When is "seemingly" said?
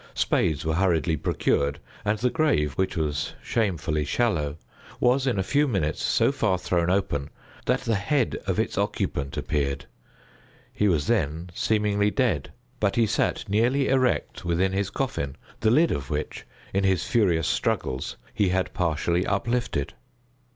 11.53-12.09